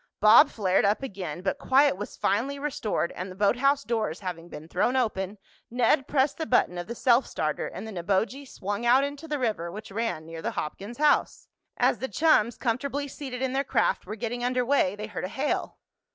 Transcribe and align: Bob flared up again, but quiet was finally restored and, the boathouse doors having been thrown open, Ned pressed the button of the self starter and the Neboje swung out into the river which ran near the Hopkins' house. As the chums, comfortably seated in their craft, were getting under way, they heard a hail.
Bob 0.19 0.49
flared 0.49 0.83
up 0.83 1.03
again, 1.03 1.43
but 1.43 1.59
quiet 1.59 1.95
was 1.95 2.17
finally 2.17 2.57
restored 2.57 3.11
and, 3.11 3.29
the 3.29 3.35
boathouse 3.35 3.83
doors 3.83 4.21
having 4.21 4.49
been 4.49 4.67
thrown 4.67 4.95
open, 4.95 5.37
Ned 5.69 6.07
pressed 6.07 6.39
the 6.39 6.47
button 6.47 6.79
of 6.79 6.87
the 6.87 6.95
self 6.95 7.27
starter 7.27 7.67
and 7.67 7.87
the 7.87 7.91
Neboje 7.91 8.47
swung 8.49 8.83
out 8.83 9.03
into 9.03 9.27
the 9.27 9.37
river 9.37 9.71
which 9.71 9.91
ran 9.91 10.25
near 10.25 10.41
the 10.41 10.57
Hopkins' 10.57 10.97
house. 10.97 11.47
As 11.77 11.99
the 11.99 12.07
chums, 12.07 12.57
comfortably 12.57 13.07
seated 13.07 13.43
in 13.43 13.53
their 13.53 13.63
craft, 13.63 14.07
were 14.07 14.15
getting 14.15 14.43
under 14.43 14.65
way, 14.65 14.95
they 14.95 15.05
heard 15.05 15.23
a 15.25 15.29
hail. 15.29 15.77